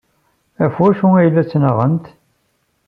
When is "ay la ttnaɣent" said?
1.17-2.05